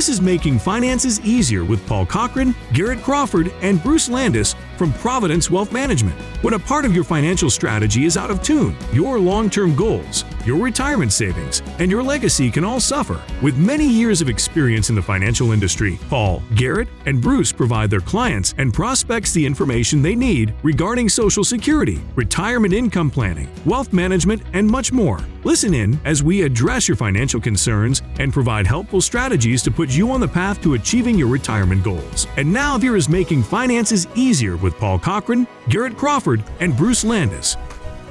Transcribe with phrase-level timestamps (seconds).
[0.00, 5.50] This is Making Finances Easier with Paul Cochran, Garrett Crawford, and Bruce Landis from Providence
[5.50, 6.18] Wealth Management.
[6.40, 10.24] When a part of your financial strategy is out of tune, your long term goals,
[10.46, 13.20] your retirement savings, and your legacy can all suffer.
[13.42, 18.00] With many years of experience in the financial industry, Paul, Garrett, and Bruce provide their
[18.00, 24.40] clients and prospects the information they need regarding Social Security, retirement income planning, wealth management,
[24.54, 25.20] and much more.
[25.44, 30.10] Listen in as we address your financial concerns and provide helpful strategies to put you
[30.10, 32.26] on the path to achieving your retirement goals.
[32.36, 37.56] And now, here is Making Finances Easier with Paul Cochran, Garrett Crawford, and Bruce Landis.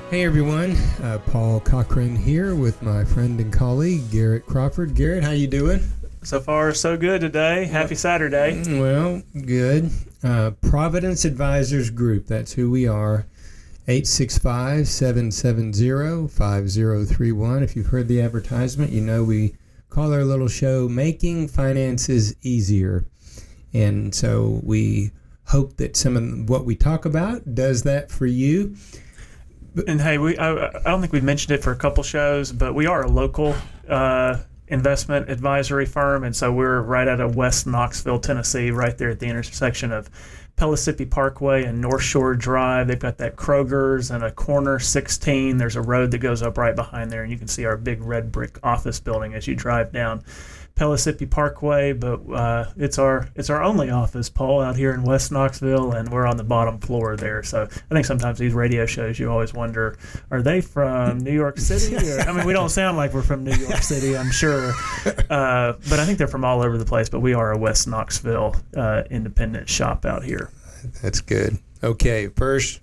[0.10, 0.72] Hey everyone,
[1.04, 4.96] uh, Paul Cochran here with my friend and colleague Garrett Crawford.
[4.96, 5.82] Garrett, how you doing?
[6.24, 7.66] So far, so good today.
[7.66, 8.62] Happy Saturday.
[8.80, 9.92] Well, good.
[10.24, 13.26] Uh, Providence Advisors Group, that's who we are.
[13.88, 17.64] 865 770 5031.
[17.64, 19.56] If you've heard the advertisement, you know we
[19.90, 23.06] call our little show Making Finances Easier.
[23.74, 25.12] And so we
[25.50, 28.76] hope that some of what we talk about does that for you.
[29.88, 32.74] And hey, we I, I don't think we've mentioned it for a couple shows, but
[32.74, 33.56] we are a local
[33.88, 39.10] uh, investment advisory firm, and so we're right out of West Knoxville, Tennessee, right there
[39.10, 40.10] at the intersection of
[40.56, 42.88] Pellissippi Parkway and North Shore Drive.
[42.88, 45.58] They've got that Kroger's and a corner 16.
[45.58, 48.04] There's a road that goes up right behind there, and you can see our big
[48.04, 50.24] red brick office building as you drive down
[50.80, 51.92] Pellissippi Parkway.
[51.92, 56.10] But uh, it's our it's our only office, Paul, out here in West Knoxville, and
[56.10, 57.44] we're on the bottom floor there.
[57.44, 59.98] So I think sometimes these radio shows, you always wonder,
[60.32, 61.98] are they from New York City?
[62.00, 64.72] Or, I mean, we don't sound like we're from New York City, I'm sure,
[65.30, 67.10] uh, but I think they're from all over the place.
[67.10, 70.50] But we are a West Knoxville uh, independent shop out here.
[71.02, 71.58] That's good.
[71.84, 72.80] Okay, first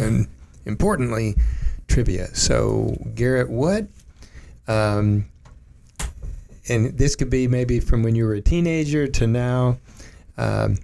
[0.00, 0.26] and
[0.64, 1.36] importantly,
[1.86, 2.34] trivia.
[2.34, 3.86] So, Garrett, what,
[4.66, 5.26] um,
[6.68, 9.78] and this could be maybe from when you were a teenager to now,
[10.36, 10.78] um,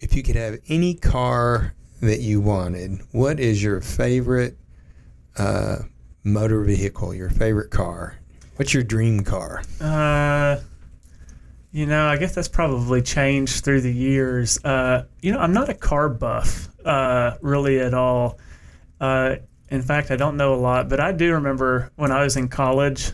[0.00, 4.56] if you could have any car that you wanted, what is your favorite
[5.38, 5.78] uh,
[6.24, 8.18] motor vehicle, your favorite car?
[8.56, 9.62] What's your dream car?
[9.80, 10.58] Uh,
[11.72, 14.62] you know, I guess that's probably changed through the years.
[14.64, 18.38] Uh, you know, I'm not a car buff uh, really at all.
[18.98, 19.36] Uh,
[19.68, 22.48] in fact, I don't know a lot, but I do remember when I was in
[22.48, 23.12] college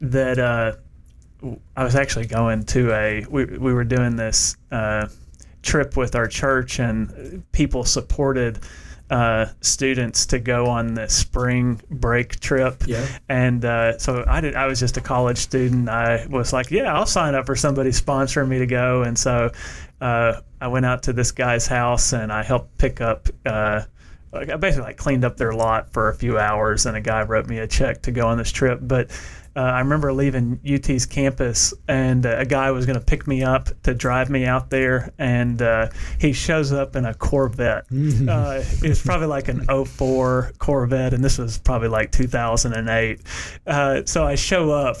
[0.00, 0.76] that uh,
[1.76, 5.08] I was actually going to a, we, we were doing this uh,
[5.62, 8.60] trip with our church, and people supported
[9.10, 12.82] uh, students to go on the spring break trip.
[12.86, 13.06] Yeah.
[13.28, 14.56] And uh, so I did.
[14.56, 15.88] I was just a college student.
[15.88, 19.02] I was like, yeah, I'll sign up for somebody sponsoring me to go.
[19.02, 19.52] And so
[20.00, 23.28] uh, I went out to this guy's house and I helped pick up.
[24.36, 27.22] Like I basically like cleaned up their lot for a few hours, and a guy
[27.22, 28.80] wrote me a check to go on this trip.
[28.82, 29.10] But
[29.56, 33.42] uh, I remember leaving UT's campus, and uh, a guy was going to pick me
[33.42, 35.88] up to drive me out there, and uh,
[36.20, 37.86] he shows up in a Corvette.
[38.26, 43.20] Uh, it was probably like an 04 Corvette, and this was probably like 2008.
[43.66, 44.96] Uh, so I show up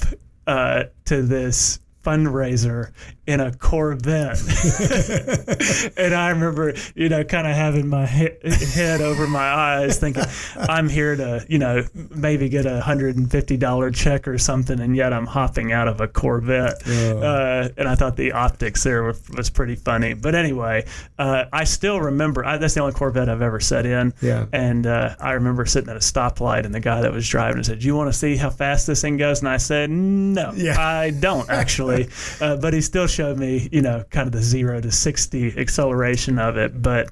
[0.46, 2.92] uh, to this fundraiser
[3.26, 4.38] in a Corvette.
[5.96, 8.28] and I remember, you know, kind of having my he-
[8.74, 10.22] head over my eyes thinking,
[10.56, 11.84] I'm here to, you know,
[12.14, 16.80] maybe get a $150 check or something, and yet I'm hopping out of a Corvette.
[16.86, 17.18] Oh.
[17.18, 20.14] Uh, and I thought the optics there were, was pretty funny.
[20.14, 20.86] But anyway,
[21.18, 24.14] uh, I still remember, I, that's the only Corvette I've ever sat in.
[24.22, 24.46] Yeah.
[24.52, 27.80] And uh, I remember sitting at a stoplight, and the guy that was driving said,
[27.80, 30.76] "Do you want to see how fast this thing goes?" And I said, "No, Yeah.
[30.78, 31.95] I don't actually."
[32.40, 36.38] Uh, but he still showed me, you know, kind of the zero to sixty acceleration
[36.38, 36.80] of it.
[36.82, 37.08] But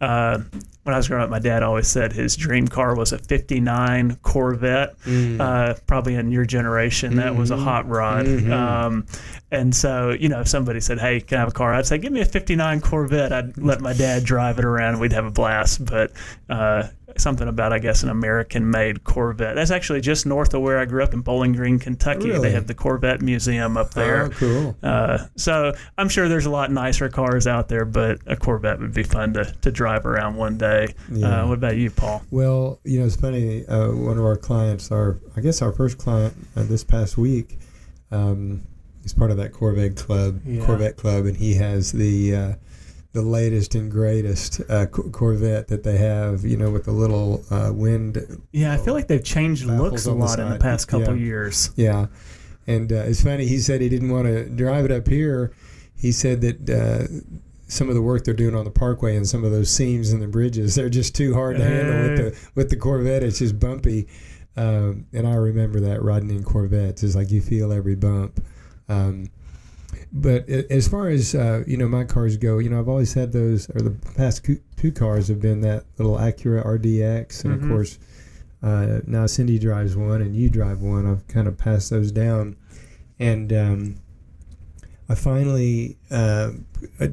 [0.00, 0.38] uh,
[0.84, 4.16] when I was growing up, my dad always said his dream car was a '59
[4.22, 4.94] Corvette.
[5.40, 8.26] Uh, probably in your generation, that was a hot rod.
[8.86, 9.06] Um,
[9.50, 11.98] and so, you know, if somebody said, "Hey, can I have a car?" I'd say,
[11.98, 15.24] "Give me a '59 Corvette." I'd let my dad drive it around, and we'd have
[15.26, 15.84] a blast.
[15.84, 16.12] But
[16.48, 19.54] uh, something about, I guess, an American-made Corvette.
[19.54, 22.28] That's actually just north of where I grew up in Bowling Green, Kentucky.
[22.28, 22.40] Really?
[22.48, 24.24] They have the Corvette Museum up there.
[24.24, 24.76] Oh, cool.
[24.82, 28.92] Uh, so I'm sure there's a lot nicer cars out there, but a Corvette would
[28.92, 30.94] be fun to, to drive around one day.
[31.10, 31.42] Yeah.
[31.42, 32.22] Uh, what about you, Paul?
[32.30, 33.66] Well, you know, it's funny.
[33.66, 37.58] Uh, one of our clients, our I guess our first client uh, this past week,
[38.10, 38.62] um,
[39.02, 40.64] he's part of that Corvette club, Yeah.
[40.66, 42.52] Corvette club, and he has the uh,
[43.12, 46.44] the latest and greatest uh, Corvette that they have.
[46.44, 48.42] You know, with the little uh, wind.
[48.52, 51.16] Yeah, I feel like they've changed looks a on the lot in the past couple
[51.16, 51.24] Yeah.
[51.24, 51.70] years.
[51.76, 52.06] Yeah,
[52.66, 53.46] and uh, it's funny.
[53.46, 55.52] He said he didn't want to drive it up here.
[55.96, 56.70] He said that.
[56.70, 57.34] Uh,
[57.70, 60.20] some of the work they're doing on the parkway and some of those seams in
[60.20, 63.22] the bridges, they're just too hard to handle with the with the Corvette.
[63.22, 64.08] It's just bumpy.
[64.56, 68.42] Um, and I remember that riding in Corvettes is like you feel every bump.
[68.88, 69.28] Um,
[70.12, 73.32] but as far as uh, you know, my cars go, you know, I've always had
[73.32, 74.46] those, or the past
[74.76, 77.64] two cars have been that little Acura RDX, and mm-hmm.
[77.64, 77.98] of course,
[78.62, 81.06] uh, now Cindy drives one and you drive one.
[81.06, 82.56] I've kind of passed those down,
[83.18, 83.96] and um,
[85.08, 86.52] I finally uh,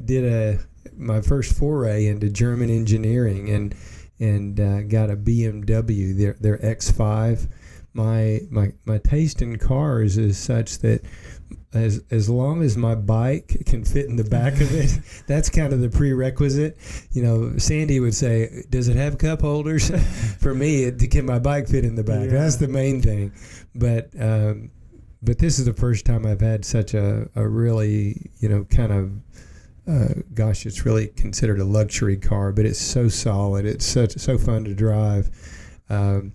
[0.04, 0.58] did a
[0.96, 3.74] my first foray into German engineering and
[4.18, 7.48] and uh, got a BMW, their their X5.
[7.92, 11.02] My my my taste in cars is such that
[11.72, 15.72] as as long as my bike can fit in the back of it, that's kind
[15.72, 16.78] of the prerequisite.
[17.12, 19.90] You know, Sandy would say, "Does it have cup holders?"
[20.40, 22.26] For me, it, can my bike fit in the back?
[22.26, 22.38] Yeah.
[22.38, 23.32] That's the main thing.
[23.74, 24.70] But um,
[25.22, 28.92] but this is the first time I've had such a, a really you know kind
[28.92, 29.12] of
[29.88, 33.64] uh, gosh, it's really considered a luxury car, but it's so solid.
[33.64, 35.30] It's such so fun to drive.
[35.88, 36.32] Um,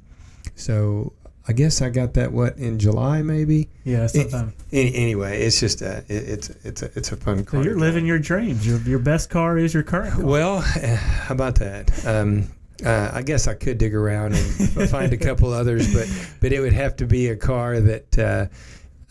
[0.56, 1.14] so
[1.52, 3.68] I guess I got that what in July maybe.
[3.84, 4.54] Yeah, sometime.
[4.72, 7.62] anyway, it's just a it, it's it's a it's a fun car.
[7.62, 8.66] So you're living your dreams.
[8.66, 10.26] Your your best car is your current car.
[10.26, 12.06] Well, how about that?
[12.08, 12.48] Um,
[12.86, 16.08] uh, I guess I could dig around and find a couple others, but
[16.40, 18.18] but it would have to be a car that.
[18.18, 18.46] Uh,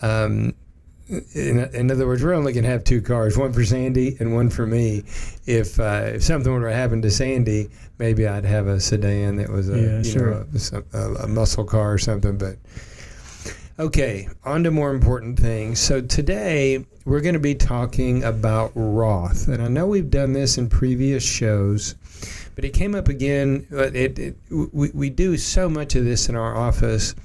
[0.03, 0.55] um,
[1.11, 4.35] in, in, other words, we're only going to have two cars, one for Sandy and
[4.35, 5.03] one for me.
[5.45, 7.69] If uh, if something were to happen to Sandy,
[7.99, 10.31] maybe I'd have a sedan that was a yeah, sure.
[10.31, 12.39] know, a, a, a, muscle car or something.
[12.39, 12.57] But
[13.79, 15.81] okay, on to more important things.
[15.81, 20.59] So today we're going to be talking about Roth, and I know we've done this
[20.59, 21.97] in previous shows,
[22.55, 23.67] but it came up again.
[23.71, 27.17] It, it we we do so much of this in our office,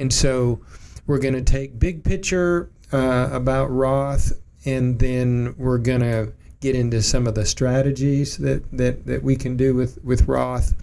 [0.00, 0.60] and so
[1.06, 4.32] we're going to take big picture uh, about Roth,
[4.64, 9.36] and then we're going to get into some of the strategies that, that, that we
[9.36, 10.74] can do with, with Roth.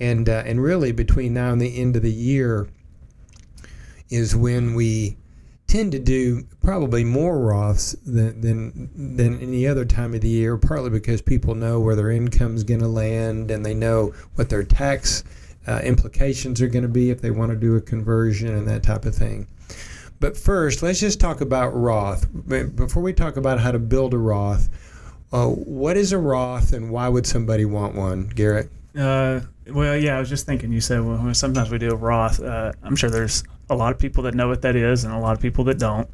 [0.00, 2.68] And, uh, and really, between now and the end of the year,
[4.10, 5.16] is when we
[5.66, 10.56] tend to do probably more Roths than, than, than any other time of the year,
[10.56, 14.50] partly because people know where their income is going to land and they know what
[14.50, 15.24] their tax
[15.66, 18.82] uh, implications are going to be if they want to do a conversion and that
[18.82, 19.46] type of thing.
[20.20, 22.26] But first, let's just talk about Roth.
[22.76, 24.68] Before we talk about how to build a Roth,
[25.32, 28.70] uh, what is a Roth and why would somebody want one, Garrett?
[28.96, 30.72] Uh, well, yeah, I was just thinking.
[30.72, 32.40] You said well, sometimes we do a Roth.
[32.40, 35.18] Uh, I'm sure there's a lot of people that know what that is, and a
[35.18, 36.08] lot of people that don't.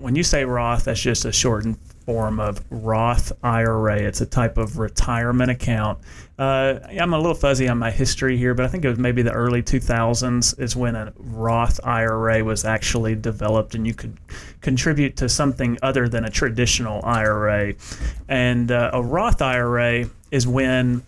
[0.00, 1.76] When you say Roth, that's just a shortened
[2.06, 4.00] form of Roth IRA.
[4.00, 5.98] It's a type of retirement account.
[6.38, 9.20] Uh, I'm a little fuzzy on my history here, but I think it was maybe
[9.20, 14.16] the early 2000s is when a Roth IRA was actually developed, and you could
[14.62, 17.74] contribute to something other than a traditional IRA.
[18.26, 21.02] And uh, a Roth IRA is when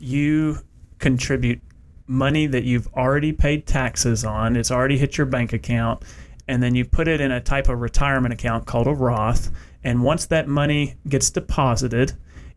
[0.00, 0.58] you
[0.98, 1.60] contribute
[2.06, 6.02] money that you've already paid taxes on, it's already hit your bank account,
[6.48, 9.50] and then you put it in a type of retirement account called a Roth
[9.84, 12.12] and once that money gets deposited,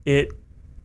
[0.05, 0.31] it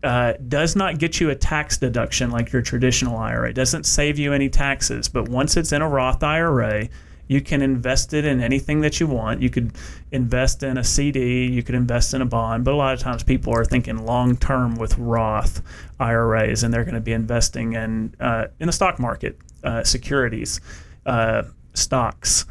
[0.03, 3.51] uh, does not get you a tax deduction like your traditional IRA.
[3.51, 5.09] It doesn't save you any taxes.
[5.09, 6.89] But once it's in a Roth IRA,
[7.29, 9.43] you can invest it in anything that you want.
[9.43, 9.73] You could
[10.13, 13.25] invest in a CD, you could invest in a bond, but a lot of times
[13.25, 15.61] people are thinking long term with Roth
[15.99, 20.61] IRAs, and they're going to be investing in uh, in the stock market, uh, securities,
[21.07, 21.43] uh,
[21.75, 22.45] stocks,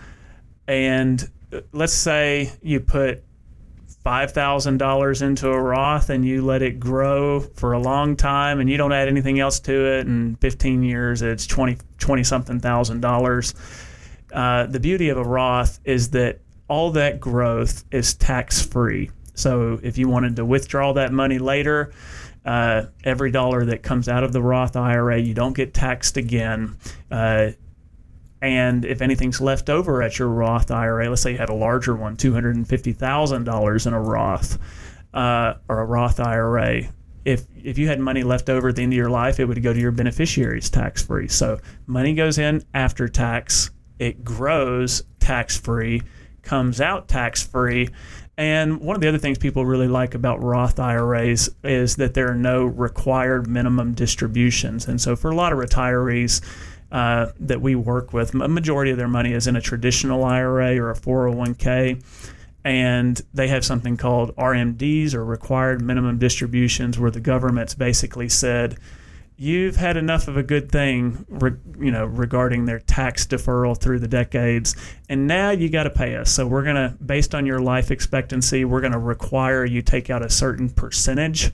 [0.68, 3.24] and uh, let's say you put
[4.06, 8.78] $5,000 into a Roth and you let it grow for a long time and you
[8.78, 13.56] don't add anything else to it, in 15 years it's 20, 20 something thousand dollars.
[14.32, 19.10] Uh, the beauty of a Roth is that all that growth is tax free.
[19.34, 21.92] So if you wanted to withdraw that money later,
[22.46, 26.78] uh, every dollar that comes out of the Roth IRA, you don't get taxed again.
[27.10, 27.52] Uh,
[28.46, 31.96] and if anything's left over at your Roth IRA, let's say you had a larger
[31.96, 34.60] one, $250,000 in a Roth
[35.16, 36.84] uh, or a Roth IRA,
[37.26, 39.64] if if you had money left over at the end of your life, it would
[39.64, 41.28] go to your beneficiaries tax free.
[41.28, 46.04] So money goes in after tax, it grows tax free,
[46.44, 47.90] comes out tax free.
[48.38, 52.30] And one of the other things people really like about Roth IRAs is that there
[52.30, 54.88] are no required minimum distributions.
[54.88, 56.42] And so for a lot of retirees,
[56.96, 60.78] uh, that we work with, a majority of their money is in a traditional IRA
[60.80, 62.02] or a 401k.
[62.64, 68.78] And they have something called RMDs or required minimum distributions, where the government's basically said,
[69.36, 71.26] you've had enough of a good thing,
[71.78, 74.74] you know, regarding their tax deferral through the decades,
[75.10, 76.32] and now you got to pay us.
[76.32, 80.30] So we're gonna, based on your life expectancy, we're gonna require you take out a
[80.30, 81.52] certain percentage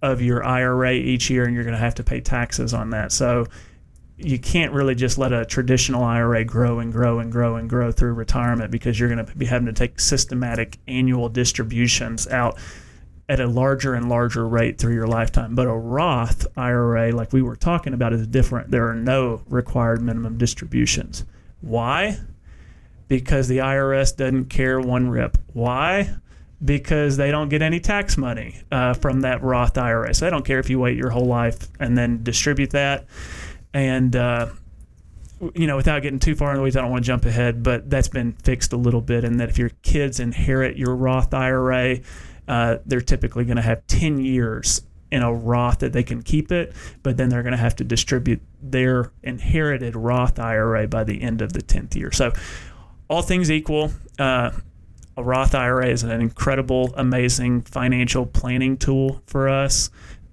[0.00, 3.12] of your IRA each year, and you're gonna have to pay taxes on that.
[3.12, 3.44] So
[4.18, 7.92] you can't really just let a traditional IRA grow and grow and grow and grow
[7.92, 12.58] through retirement because you're going to be having to take systematic annual distributions out
[13.28, 15.54] at a larger and larger rate through your lifetime.
[15.54, 18.70] But a Roth IRA, like we were talking about, is different.
[18.70, 21.24] There are no required minimum distributions.
[21.60, 22.18] Why?
[23.06, 25.38] Because the IRS doesn't care one rip.
[25.52, 26.16] Why?
[26.64, 30.12] Because they don't get any tax money uh, from that Roth IRA.
[30.12, 33.06] So they don't care if you wait your whole life and then distribute that.
[33.74, 34.48] And, uh,
[35.54, 37.62] you know, without getting too far in the weeds, I don't want to jump ahead,
[37.62, 39.24] but that's been fixed a little bit.
[39.24, 41.98] And that if your kids inherit your Roth IRA,
[42.48, 46.52] uh, they're typically going to have 10 years in a Roth that they can keep
[46.52, 51.22] it, but then they're going to have to distribute their inherited Roth IRA by the
[51.22, 52.12] end of the 10th year.
[52.12, 52.32] So,
[53.08, 54.50] all things equal, uh,
[55.16, 59.90] a Roth IRA is an incredible, amazing financial planning tool for us.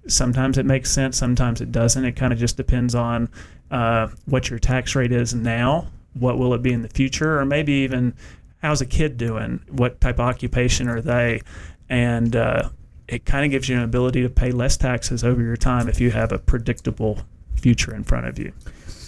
[0.07, 2.05] Sometimes it makes sense, sometimes it doesn't.
[2.05, 3.29] It kind of just depends on
[3.71, 7.45] uh, what your tax rate is now, what will it be in the future, or
[7.45, 8.13] maybe even
[8.61, 11.41] how's a kid doing, what type of occupation are they,
[11.89, 12.69] and uh,
[13.07, 15.99] it kind of gives you an ability to pay less taxes over your time if
[15.99, 17.19] you have a predictable
[17.55, 18.51] future in front of you.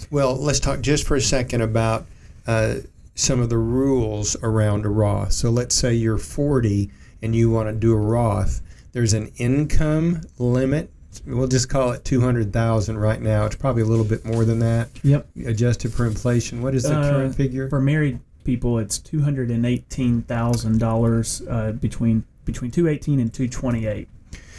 [0.10, 2.06] Well, let's talk just for a second about
[2.46, 2.76] uh,
[3.16, 5.34] some of the rules around a Roth.
[5.34, 8.62] So let's say you're 40 and you want to do a Roth.
[8.98, 10.90] There's an income limit.
[11.28, 13.46] We'll just call it 200,000 right now.
[13.46, 14.90] It's probably a little bit more than that.
[15.04, 15.28] Yep.
[15.46, 16.64] Adjusted for inflation.
[16.64, 17.70] What is the Uh, current figure?
[17.70, 23.20] For married people, it's two hundred and eighteen thousand dollars uh, between between two eighteen
[23.20, 24.08] and two twenty eight.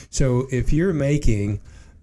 [0.08, 1.58] So if you're making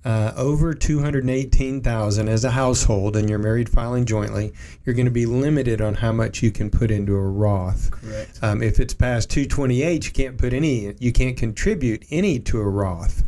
[0.06, 4.54] uh, over 218,000 as a household and you're married filing jointly,
[4.86, 7.90] you're going to be limited on how much you can put into a Roth.
[7.90, 8.40] Correct.
[8.44, 12.70] Um, if it's past 228, you can't put any, you can't contribute any to a
[12.70, 13.24] Roth.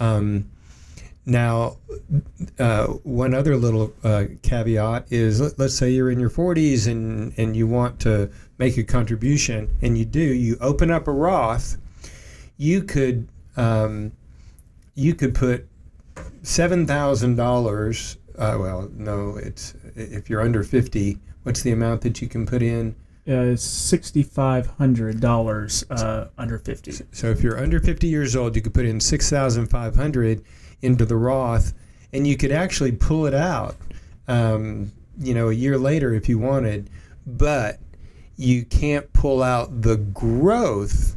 [0.00, 0.50] Um,
[1.26, 1.76] now,
[2.58, 7.34] uh, one other little uh, caveat is let, let's say you're in your 40s and,
[7.36, 11.76] and you want to make a contribution, and you do, you open up a Roth,
[12.56, 14.12] you could um,
[14.94, 15.66] you could put
[16.46, 18.16] seven thousand dollars.
[18.38, 21.18] Uh, well, no, it's if you're under 50.
[21.42, 22.94] What's the amount that you can put in?
[23.28, 26.92] Uh, sixty five hundred dollars uh, under fifty.
[27.12, 30.44] So if you're under 50 years old, you could put in 6,500
[30.82, 31.72] into the Roth,
[32.12, 33.76] and you could actually pull it out,
[34.28, 36.88] um, you know, a year later if you wanted,
[37.26, 37.78] but
[38.36, 41.16] you can't pull out the growth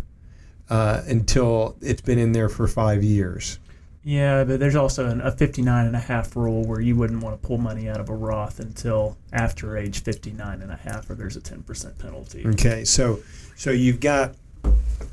[0.69, 3.59] uh, until it's been in there for five years.
[4.03, 7.39] Yeah, but there's also an, a 59 and a half rule where you wouldn't want
[7.39, 11.15] to pull money out of a Roth until after age 59 and a half, or
[11.15, 12.45] there's a 10% penalty.
[12.47, 13.19] Okay, so
[13.55, 14.35] so you've got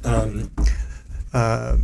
[0.05, 0.50] um,
[1.33, 1.78] uh,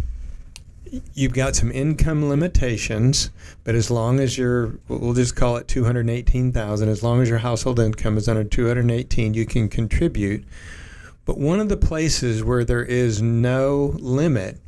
[1.14, 3.30] you've got some income limitations,
[3.64, 7.20] but as long as your we'll just call it two hundred eighteen thousand, as long
[7.20, 10.44] as your household income is under two hundred eighteen, you can contribute.
[11.24, 14.58] But one of the places where there is no limit,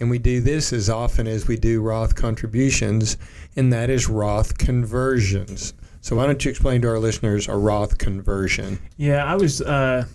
[0.00, 3.16] and we do this as often as we do Roth contributions,
[3.56, 5.74] and that is Roth conversions.
[6.00, 8.78] So why don't you explain to our listeners a Roth conversion?
[8.96, 9.60] Yeah, I was.
[9.60, 10.06] Uh,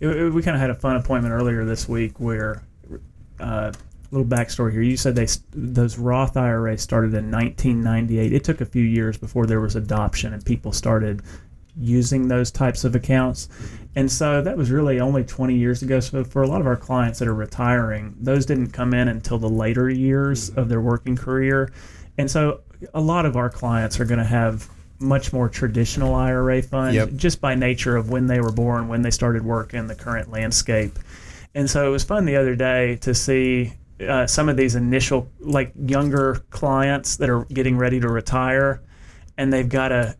[0.00, 2.62] it, it- we kind of had a fun appointment earlier this week where,
[3.38, 3.72] uh,
[4.10, 4.80] little backstory here.
[4.80, 8.32] You said they those Roth IRAs started in 1998.
[8.32, 11.20] It took a few years before there was adoption and people started
[11.80, 13.48] using those types of accounts.
[13.96, 16.00] And so that was really only 20 years ago.
[16.00, 19.38] So for a lot of our clients that are retiring, those didn't come in until
[19.38, 21.72] the later years of their working career.
[22.16, 22.60] And so
[22.94, 24.68] a lot of our clients are going to have
[25.00, 27.10] much more traditional IRA funds Yep.
[27.14, 30.30] just by nature of when they were born, when they started work in the current
[30.30, 30.98] landscape.
[31.54, 33.72] And so it was fun the other day to see
[34.06, 38.80] uh, some of these initial, like younger clients that are getting ready to retire,
[39.36, 40.16] and they've got a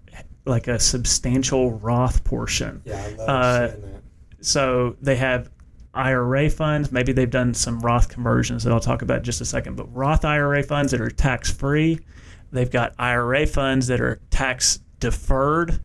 [0.49, 2.83] like a substantial Roth portion.
[2.85, 4.03] Yeah, I love Uh, seeing that.
[4.41, 5.51] So they have
[5.95, 6.93] IRA funds.
[6.93, 9.77] Maybe they've done some Roth conversions that I'll talk about in just a second.
[9.77, 11.99] But Roth IRA funds that are tax free.
[12.53, 15.81] They've got IRA funds that are tax deferred.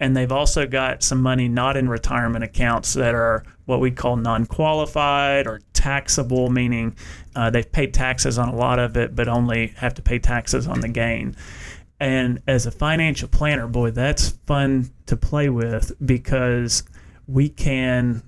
[0.00, 4.16] And they've also got some money not in retirement accounts that are what we call
[4.16, 6.96] non qualified or taxable, meaning
[7.36, 10.66] uh, they've paid taxes on a lot of it, but only have to pay taxes
[10.66, 11.36] on the gain.
[12.02, 16.82] And as a financial planner, boy, that's fun to play with because
[17.28, 18.24] we can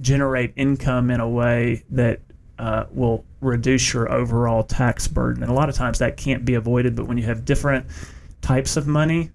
[0.00, 2.18] generate income in a way that
[2.58, 5.44] uh, will reduce your overall tax burden.
[5.44, 7.86] And a lot of times that can't be avoided, but when you have different
[8.40, 9.30] types of money,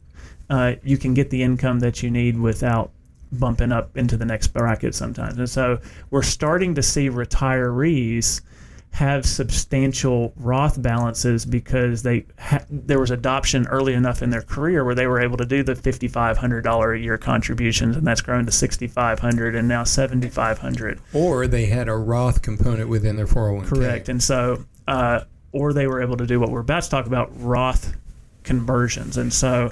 [0.49, 2.91] uh, you can get the income that you need without
[3.31, 5.37] bumping up into the next bracket sometimes.
[5.37, 8.41] And so we're starting to see retirees
[8.91, 14.83] have substantial Roth balances because they ha- there was adoption early enough in their career
[14.83, 18.05] where they were able to do the fifty five hundred dollar a year contributions, and
[18.05, 20.99] that's grown to sixty five hundred and now seventy five hundred.
[21.13, 23.75] Or they had a Roth component within their four hundred one k.
[23.75, 27.05] Correct, and so uh, or they were able to do what we're about to talk
[27.05, 27.95] about Roth
[28.43, 29.71] conversions, and so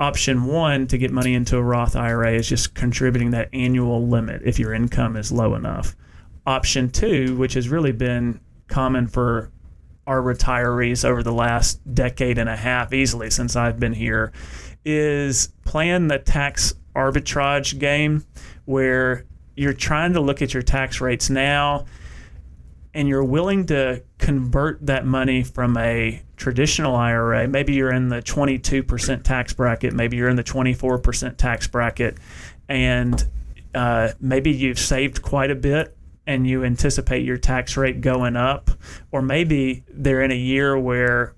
[0.00, 4.42] option one to get money into a Roth IRA is just contributing that annual limit
[4.44, 5.94] if your income is low enough.
[6.46, 9.50] Option two, which has really been common for
[10.06, 14.32] our retirees over the last decade and a half, easily since I've been here,
[14.84, 18.24] is playing the tax arbitrage game
[18.66, 19.24] where
[19.56, 21.86] you're trying to look at your tax rates now
[22.92, 28.22] and you're willing to convert that money from a traditional IRA, maybe you're in the
[28.22, 32.16] 22% tax bracket, maybe you're in the 24% tax bracket,
[32.68, 33.28] and
[33.74, 35.96] uh, maybe you've saved quite a bit
[36.26, 38.70] and you anticipate your tax rate going up,
[39.12, 41.34] or maybe they're in a year where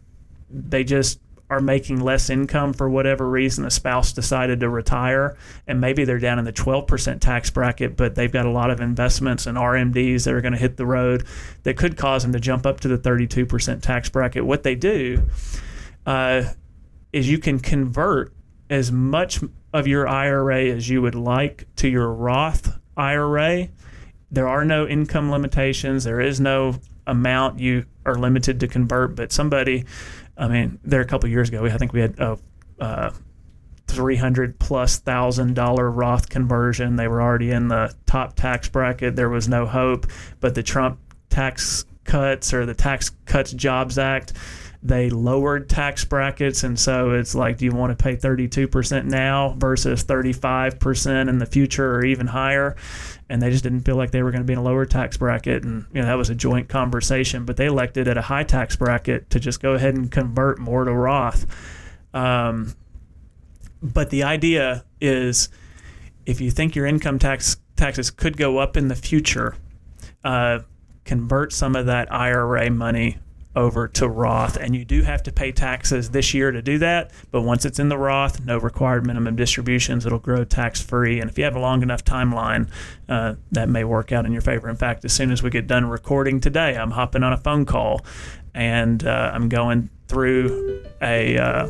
[0.50, 5.80] they just are making less income for whatever reason a spouse decided to retire and
[5.80, 9.46] maybe they're down in the 12% tax bracket but they've got a lot of investments
[9.46, 11.24] and RMDs that are going to hit the road
[11.62, 14.44] that could cause them to jump up to the 32% tax bracket.
[14.44, 15.22] What they do
[16.04, 16.42] uh,
[17.12, 18.32] is you can convert
[18.68, 19.40] as much
[19.72, 23.68] of your IRA as you would like to your Roth IRA
[24.36, 26.76] there are no income limitations there is no
[27.08, 29.84] amount you are limited to convert but somebody
[30.36, 32.38] I mean, there a couple years ago, I think we had a
[32.78, 33.10] uh,
[33.86, 36.96] three hundred plus thousand dollar Roth conversion.
[36.96, 39.16] They were already in the top tax bracket.
[39.16, 40.06] There was no hope,
[40.40, 40.98] but the Trump
[41.30, 44.32] tax cuts or the Tax Cuts Jobs Act
[44.82, 49.54] they lowered tax brackets and so it's like do you want to pay 32% now
[49.58, 52.76] versus 35% in the future or even higher
[53.28, 55.16] and they just didn't feel like they were going to be in a lower tax
[55.16, 58.44] bracket and you know that was a joint conversation but they elected at a high
[58.44, 61.46] tax bracket to just go ahead and convert more to roth.
[62.14, 62.74] Um,
[63.82, 65.48] but the idea is
[66.24, 69.56] if you think your income tax taxes could go up in the future
[70.24, 70.60] uh,
[71.04, 73.18] convert some of that ira money
[73.56, 74.56] over to Roth.
[74.56, 77.10] And you do have to pay taxes this year to do that.
[77.30, 80.06] But once it's in the Roth, no required minimum distributions.
[80.06, 81.20] It'll grow tax free.
[81.20, 82.68] And if you have a long enough timeline,
[83.08, 84.68] uh, that may work out in your favor.
[84.68, 87.64] In fact, as soon as we get done recording today, I'm hopping on a phone
[87.64, 88.04] call
[88.54, 91.38] and uh, I'm going through a.
[91.38, 91.66] Uh,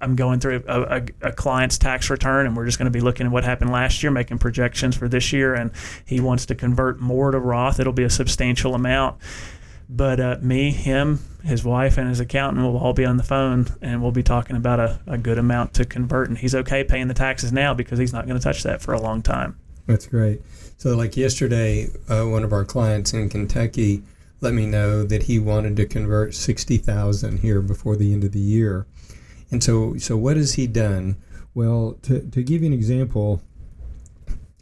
[0.00, 3.00] I'm going through a, a, a, client's tax return, and we're just going to be
[3.00, 5.54] looking at what happened last year, making projections for this year.
[5.54, 5.70] And
[6.06, 7.80] he wants to convert more to Roth.
[7.80, 9.18] It'll be a substantial amount.
[9.88, 13.66] But uh, me, him, his wife, and his accountant will all be on the phone,
[13.82, 16.28] and we'll be talking about a, a good amount to convert.
[16.28, 18.94] And he's okay paying the taxes now because he's not going to touch that for
[18.94, 19.58] a long time.
[19.86, 20.42] That's great.
[20.78, 24.02] So, like yesterday, uh, one of our clients in Kentucky
[24.40, 28.32] let me know that he wanted to convert sixty thousand here before the end of
[28.32, 28.86] the year
[29.50, 31.16] and so, so what has he done?
[31.54, 33.42] Well, to, to give you an example,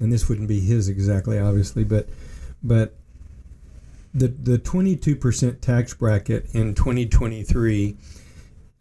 [0.01, 2.09] and this wouldn't be his exactly, obviously, but
[2.63, 2.95] but
[4.15, 7.97] the the 22% tax bracket in 2023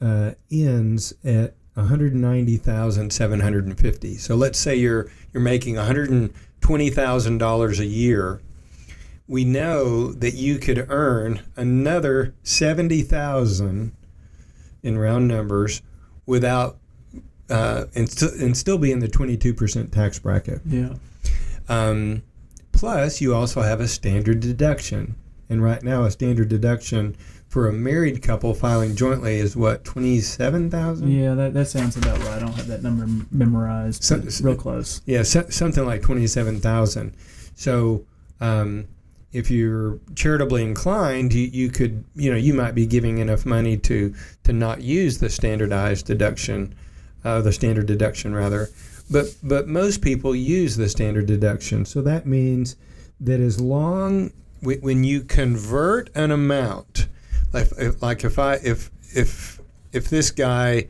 [0.02, 4.17] uh, ends at 190,750.
[4.17, 8.41] So let's say you're you're making 120,000 dollars a year.
[9.28, 13.91] We know that you could earn another 70,000
[14.82, 15.82] in round numbers
[16.28, 16.78] without
[17.50, 20.62] uh, and, st- and still be in the 22% tax bracket.
[20.66, 20.94] Yeah.
[21.70, 22.24] Um,
[22.72, 25.16] plus, you also have a standard deduction.
[25.50, 27.16] And right now, a standard deduction
[27.48, 32.34] for a married couple filing jointly is what, 27000 Yeah, that, that sounds about right.
[32.34, 34.12] I don't have that number memorized.
[34.44, 35.02] Real close.
[35.06, 37.16] Yeah, so, something like 27000
[37.56, 38.06] So,
[38.42, 38.88] um,
[39.34, 43.78] if you're charitably inclined, you, you could, you know, you might be giving enough money
[43.78, 44.13] to
[44.44, 46.74] to not use the standardized deduction,
[47.24, 48.70] uh, the standard deduction rather.
[49.10, 52.76] But but most people use the standard deduction, so that means
[53.20, 57.08] that as long when you convert an amount,
[57.54, 57.70] like
[58.02, 59.62] like if I if if
[59.92, 60.88] if this guy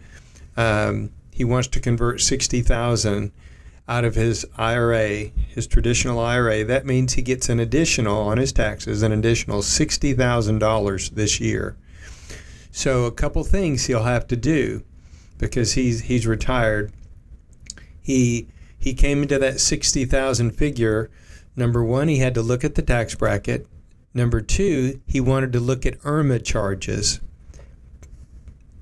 [0.56, 3.32] um, he wants to convert sixty thousand
[3.88, 8.52] out of his IRA, his traditional IRA, that means he gets an additional on his
[8.52, 11.78] taxes, an additional $60,000 this year.
[12.72, 14.84] So a couple things he'll have to do
[15.38, 16.92] because he's he's retired.
[18.02, 18.48] He
[18.78, 21.10] he came into that 60,000 figure.
[21.56, 23.66] Number 1, he had to look at the tax bracket.
[24.14, 27.20] Number 2, he wanted to look at IRMAA charges.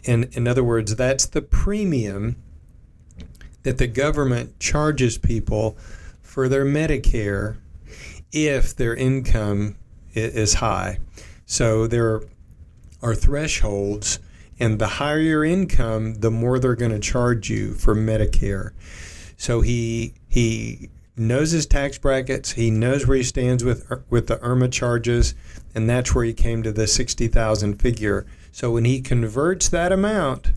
[0.03, 2.35] In in other words, that's the premium
[3.65, 5.75] that the government charges people
[6.21, 7.57] for their Medicare
[8.31, 9.75] if their income
[10.13, 10.99] is high.
[11.47, 12.21] So there
[13.01, 14.19] are thresholds,
[14.59, 18.69] and the higher your income, the more they're going to charge you for Medicare.
[19.35, 22.51] So he he knows his tax brackets.
[22.51, 25.33] He knows where he stands with with the IRMAA charges,
[25.73, 28.27] and that's where he came to the sixty thousand figure.
[28.51, 30.51] So when he converts that amount,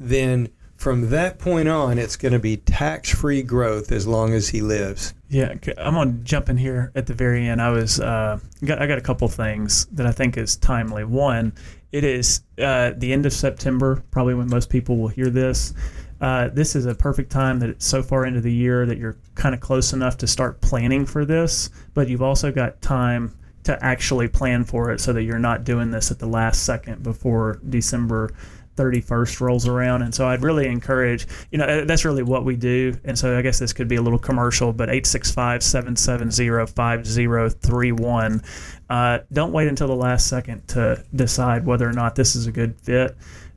[0.00, 0.48] then
[0.82, 4.60] from that point on, it's going to be tax free growth as long as he
[4.60, 5.14] lives.
[5.28, 7.62] Yeah, I'm going to jump in here at the very end.
[7.62, 11.04] I was uh, got, I got a couple things that I think is timely.
[11.04, 11.52] One,
[11.92, 15.72] it is uh, the end of September, probably when most people will hear this.
[16.20, 19.16] Uh, this is a perfect time that it's so far into the year that you're
[19.36, 23.84] kind of close enough to start planning for this, but you've also got time to
[23.84, 27.60] actually plan for it so that you're not doing this at the last second before
[27.68, 28.32] December
[28.76, 30.02] 31st rolls around.
[30.02, 32.94] And so I'd really encourage, you know, that's really what we do.
[33.04, 38.42] And so I guess this could be a little commercial, but 865 770 5031.
[38.88, 42.52] Uh, don't wait until the last second to decide whether or not this is a
[42.52, 43.16] good fit.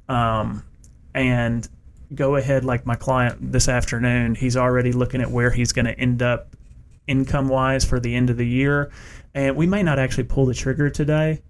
[0.10, 0.64] Um,
[1.14, 1.68] and
[2.14, 5.98] go ahead, like my client this afternoon, he's already looking at where he's going to
[6.00, 6.56] end up
[7.08, 8.92] income wise for the end of the year.
[9.34, 11.42] And we may not actually pull the trigger today,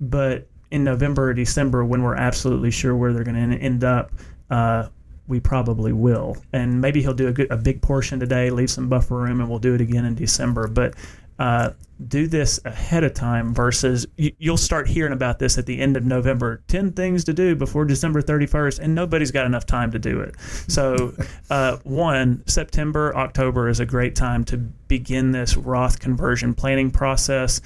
[0.00, 4.10] but in November or December when we're absolutely sure where they're going to end up,
[4.50, 4.88] uh,
[5.28, 6.36] we probably will.
[6.52, 9.48] And maybe he'll do a, good, a big portion today, leave some buffer room, and
[9.48, 10.66] we'll do it again in December.
[10.66, 10.94] But
[11.38, 11.70] uh,
[12.08, 15.96] do this ahead of time versus you, will start hearing about this at the end
[15.96, 16.60] of November.
[16.66, 20.34] 10 things to do before December 31st, and nobody's got enough time to do it.
[20.66, 21.14] So,
[21.50, 27.60] uh, one, September, October is a great time to begin this Roth conversion planning process.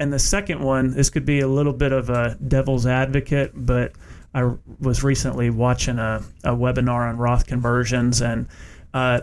[0.00, 3.92] And the second one, this could be a little bit of a devil's advocate, but
[4.34, 8.46] I was recently watching a, a webinar on Roth conversions and
[8.94, 9.22] uh,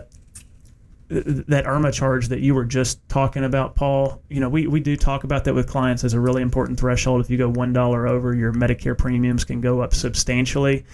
[1.08, 4.20] that IRMAA charge that you were just talking about, Paul.
[4.28, 7.20] You know, we, we do talk about that with clients as a really important threshold.
[7.20, 10.84] If you go one dollar over, your Medicare premiums can go up substantially.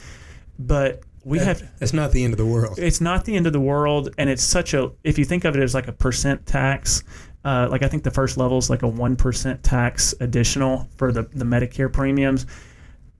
[0.58, 2.78] But we that, have it's not the end of the world.
[2.78, 5.56] It's not the end of the world, and it's such a if you think of
[5.56, 7.02] it as like a percent tax,
[7.44, 11.12] uh, like I think the first level is like a one percent tax additional for
[11.12, 12.46] the the Medicare premiums.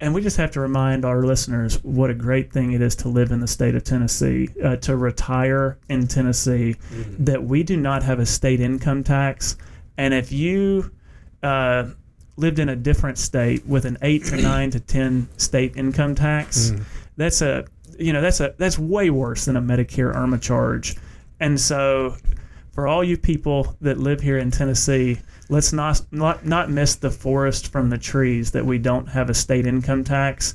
[0.01, 3.09] And we just have to remind our listeners what a great thing it is to
[3.09, 7.25] live in the state of Tennessee, uh, to retire in Tennessee, mm-hmm.
[7.25, 9.57] that we do not have a state income tax.
[9.97, 10.91] And if you
[11.45, 11.91] uh,
[12.37, 16.71] lived in a different state with an eight to nine to ten state income tax,
[16.71, 16.83] mm.
[17.17, 17.65] that's a
[17.97, 20.97] you know that's a that's way worse than a Medicare IRMAA charge.
[21.39, 22.17] And so
[22.73, 27.11] for all you people that live here in Tennessee, let's not, not not miss the
[27.11, 30.55] forest from the trees that we don't have a state income tax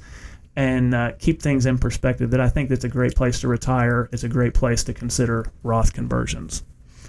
[0.56, 4.10] and uh, keep things in perspective that I think that's a great place to retire.
[4.12, 6.64] It's a great place to consider Roth conversions.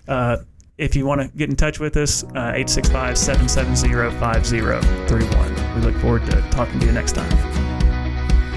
[0.06, 0.36] Uh,
[0.76, 5.74] if you want to get in touch with us, uh, 865 770 5031.
[5.74, 7.30] We look forward to talking to you next time.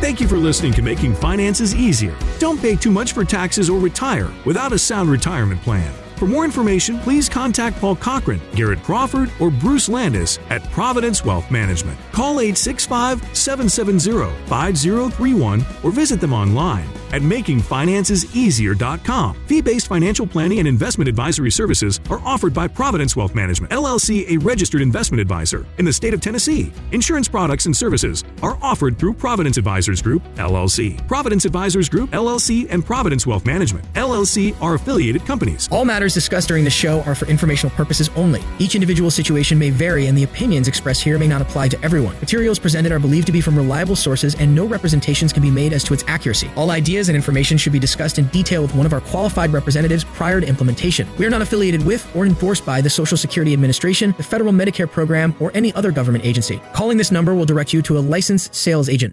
[0.01, 2.15] Thank you for listening to Making Finances Easier.
[2.39, 5.91] Don't pay too much for taxes or retire without a sound retirement plan.
[6.21, 11.49] For more information, please contact Paul Cochran, Garrett Crawford, or Bruce Landis at Providence Wealth
[11.49, 11.97] Management.
[12.11, 19.37] Call 865 770 5031 or visit them online at makingfinanceseasier.com.
[19.45, 24.37] Fee-based financial planning and investment advisory services are offered by Providence Wealth Management, LLC, a
[24.37, 26.71] registered investment advisor in the state of Tennessee.
[26.91, 31.05] Insurance products and services are offered through Providence Advisors Group, LLC.
[31.07, 35.67] Providence Advisors Group, LLC, and Providence Wealth Management, LLC are affiliated companies.
[35.71, 38.41] All matters discussed during the show are for informational purposes only.
[38.59, 42.15] Each individual situation may vary, and the opinions expressed here may not apply to everyone.
[42.19, 45.73] Materials presented are believed to be from reliable sources, and no representations can be made
[45.73, 46.49] as to its accuracy.
[46.55, 46.71] All
[47.01, 50.39] ideas and information should be discussed in detail with one of our qualified representatives prior
[50.39, 51.07] to implementation.
[51.17, 54.89] We are not affiliated with or endorsed by the Social Security Administration, the Federal Medicare
[54.89, 56.61] Program, or any other government agency.
[56.73, 59.09] Calling this number will direct you to a licensed sales agent.